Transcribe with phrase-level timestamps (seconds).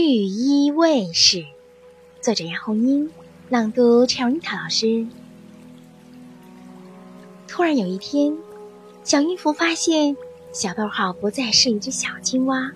[0.00, 1.44] 绿衣卫士，
[2.22, 3.10] 作者杨红樱，
[3.50, 5.06] 朗读陈瑞塔老师。
[7.46, 8.34] 突然有一天，
[9.04, 10.16] 小音符发现
[10.54, 12.72] 小逗号不再是一只小青蛙，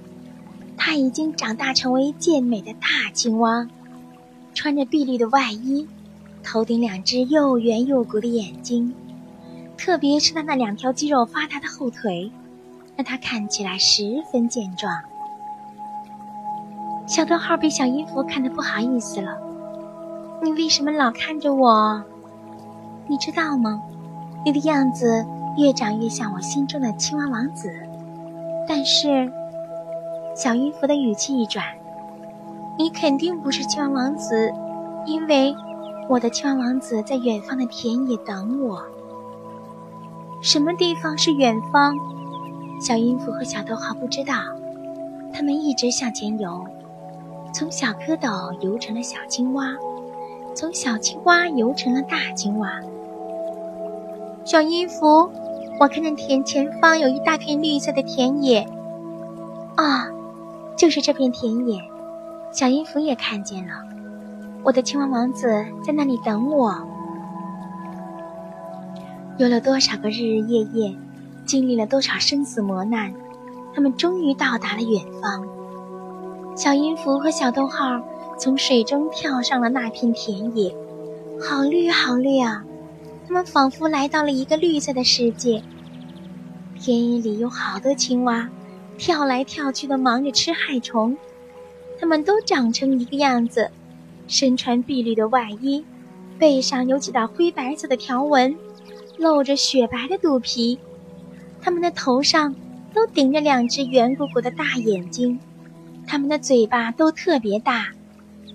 [0.76, 3.70] 它已经长大成为健美的大青蛙，
[4.52, 5.88] 穿着碧绿的外衣，
[6.42, 8.94] 头顶两只又圆又鼓的眼睛，
[9.78, 12.30] 特别是它那两条肌肉发达的后腿，
[12.96, 14.94] 让它看起来十分健壮。
[17.06, 19.36] 小逗号被小音符看得不好意思了。
[20.42, 22.02] 你为什么老看着我？
[23.06, 23.82] 你知道吗？
[24.44, 25.24] 你的样子
[25.56, 27.70] 越长越像我心中的青蛙王子。
[28.66, 29.30] 但是，
[30.34, 31.64] 小音符的语气一转，
[32.78, 34.52] 你肯定不是青蛙王子，
[35.04, 35.54] 因为
[36.08, 38.82] 我的青蛙王子在远方的田野等我。
[40.40, 41.94] 什么地方是远方？
[42.80, 44.34] 小音符和小逗号不知道，
[45.32, 46.64] 他们一直向前游。
[47.54, 49.76] 从小蝌蚪游成了小青蛙，
[50.56, 52.80] 从小青蛙游成了大青蛙。
[54.44, 55.30] 小音符，
[55.78, 58.66] 我看见田前方有一大片绿色的田野。
[59.76, 60.10] 啊，
[60.76, 61.80] 就是这片田野。
[62.50, 63.74] 小音符也看见了，
[64.64, 65.46] 我的青蛙王子
[65.86, 66.74] 在那里等我。
[69.38, 70.96] 游了多少个日日夜夜，
[71.46, 73.14] 经历了多少生死磨难，
[73.72, 75.46] 他们终于到达了远方。
[76.56, 78.00] 小音符和小逗号
[78.38, 80.72] 从水中跳上了那片田野，
[81.40, 82.64] 好绿好绿啊！
[83.26, 85.60] 他们仿佛来到了一个绿色的世界。
[86.78, 88.48] 田野里有好多青蛙，
[88.96, 91.16] 跳来跳去的忙着吃害虫。
[91.98, 93.72] 它们都长成一个样子，
[94.28, 95.84] 身穿碧绿的外衣，
[96.38, 98.56] 背上有几道灰白色的条纹，
[99.18, 100.78] 露着雪白的肚皮。
[101.60, 102.54] 它们的头上
[102.92, 105.40] 都顶着两只圆鼓鼓的大眼睛。
[106.06, 107.88] 它们的嘴巴都特别大，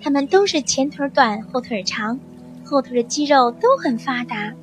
[0.01, 2.19] 它们都是前腿短后腿长，
[2.63, 4.53] 后腿的肌肉都很发达。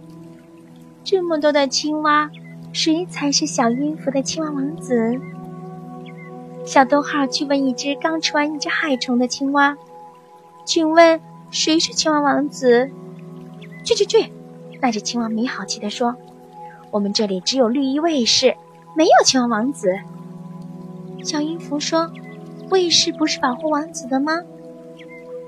[1.05, 2.31] 这么多的青蛙，
[2.73, 5.21] 谁才是小音符的青蛙王子？
[6.65, 9.77] 小逗号去问一只刚吃完一只害虫的青蛙
[10.65, 11.21] ：“请问
[11.51, 12.91] 谁是青蛙王子？”
[13.85, 14.33] 去去去！
[14.81, 16.17] 那只青蛙没好气地说
[16.91, 18.57] ：“我们这里只有绿衣卫士，
[18.97, 19.97] 没有青蛙王子。”
[21.23, 22.11] 小音符说。
[22.71, 24.41] 卫士不是保护王子的吗？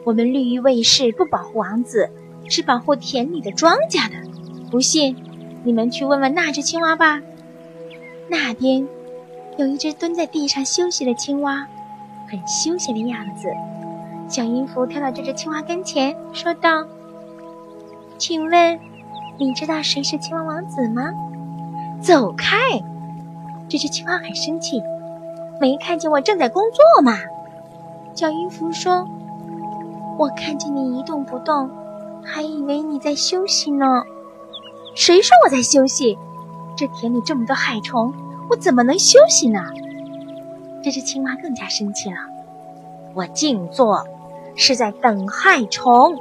[0.05, 2.11] 我们绿衣卫士不保护王子，
[2.49, 4.17] 是保护田里的庄稼的。
[4.71, 5.17] 不信，
[5.65, 7.21] 你们去问问那只青蛙吧。
[8.29, 8.87] 那边
[9.57, 11.67] 有一只蹲在地上休息的青蛙，
[12.29, 13.49] 很休闲的样子。
[14.29, 16.87] 小音符跳到这只青蛙跟前，说道
[18.19, 18.79] ：“请问，
[19.39, 21.11] 你知道谁是青蛙王子吗？”
[22.01, 22.57] 走开！
[23.69, 24.81] 这只青蛙很生气。
[25.61, 27.19] 没看见我正在工作吗？
[28.15, 29.07] 小音符说
[30.19, 31.71] ：“我看见你一动不动，
[32.25, 34.03] 还以为你在休息呢。”
[34.95, 36.19] 谁说我在休息？
[36.77, 38.13] 这田里这么多害虫，
[38.51, 39.61] 我怎么能休息呢？
[40.83, 42.17] 这只青蛙更加生气了。
[43.15, 44.05] 我静坐，
[44.55, 46.17] 是在等害虫。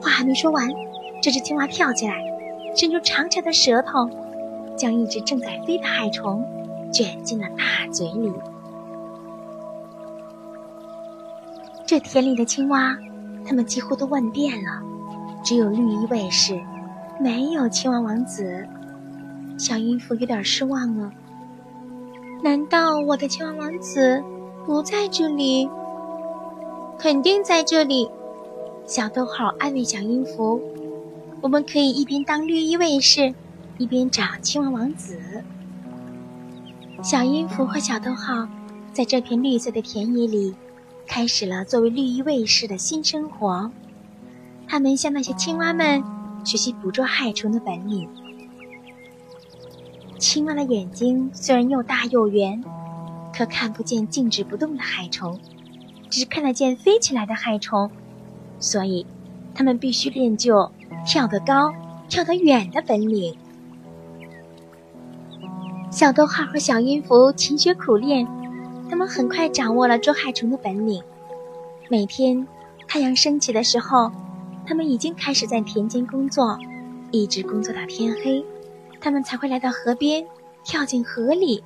[0.00, 0.68] 话还没说完，
[1.22, 2.14] 这只青蛙跳起来，
[2.76, 4.08] 伸出长长的舌头，
[4.76, 6.44] 将一只正在飞的害虫。
[6.94, 8.32] 卷进了大嘴里。
[11.84, 12.96] 这田里的青蛙，
[13.44, 14.80] 它们几乎都问遍了，
[15.42, 16.58] 只有绿衣卫士，
[17.20, 18.64] 没有青蛙王子。
[19.58, 21.12] 小音符有点失望了。
[22.42, 24.22] 难道我的青蛙王子
[24.64, 25.68] 不在这里？
[26.96, 28.08] 肯定在这里。
[28.86, 30.60] 小逗号安慰小音符
[31.42, 33.34] ：“我们可以一边当绿衣卫士，
[33.78, 35.18] 一边找青蛙王子。”
[37.02, 38.48] 小音符和小逗号，
[38.92, 40.54] 在这片绿色的田野里，
[41.06, 43.70] 开始了作为绿衣卫士的新生活。
[44.66, 46.02] 他们向那些青蛙们
[46.44, 48.08] 学习捕捉害虫的本领。
[50.18, 52.64] 青蛙的眼睛虽然又大又圆，
[53.36, 55.38] 可看不见静止不动的害虫，
[56.08, 57.90] 只看得见飞起来的害虫，
[58.58, 59.04] 所以，
[59.54, 60.72] 他们必须练就
[61.06, 61.74] 跳得高、
[62.08, 63.36] 跳得远的本领。
[65.94, 68.26] 小逗号和小音符勤学苦练，
[68.90, 71.00] 他们很快掌握了捉害虫的本领。
[71.88, 72.48] 每天
[72.88, 74.10] 太阳升起的时候，
[74.66, 76.58] 他们已经开始在田间工作，
[77.12, 78.44] 一直工作到天黑，
[79.00, 80.26] 他们才会来到河边，
[80.64, 81.62] 跳进河里，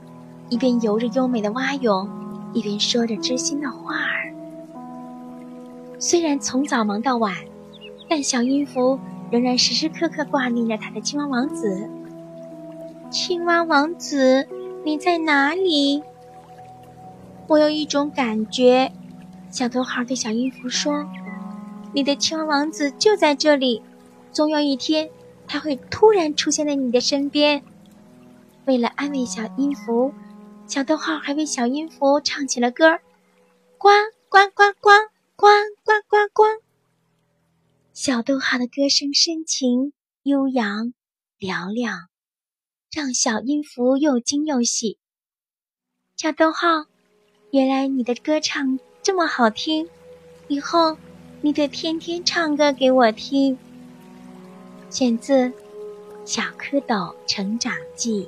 [0.50, 2.06] 一边游着优美的蛙泳，
[2.52, 4.28] 一边说着知心的话儿。
[5.98, 7.34] 虽然从早忙到晚，
[8.10, 9.00] 但小音符
[9.30, 11.88] 仍然时时刻刻挂念着他的青蛙王子。
[13.10, 14.46] 青蛙王子，
[14.84, 16.02] 你在哪里？
[17.46, 18.92] 我有一种感觉，
[19.50, 21.08] 小逗号对小音符说
[21.94, 23.82] ：“你的青蛙王子就在这里，
[24.30, 25.08] 总有一天
[25.46, 27.62] 他会突然出现在你的身边。”
[28.66, 30.12] 为了安慰小音符，
[30.66, 32.98] 小逗号还为小音符唱起了歌
[33.78, 33.88] ：“呱
[34.28, 34.90] 呱呱呱
[35.34, 35.46] 呱
[35.82, 36.42] 呱呱呱。”
[37.94, 39.94] 小逗号的歌声深情
[40.24, 40.92] 悠扬
[41.40, 42.08] 嘹亮，
[42.98, 44.98] 让小音符又惊又喜。
[46.16, 46.86] 小逗号，
[47.52, 49.88] 原来你的歌唱这么好听，
[50.48, 50.98] 以后
[51.40, 53.56] 你得天天唱歌给我听。
[54.90, 55.32] 选自
[56.24, 58.24] 《小蝌蚪成长记》。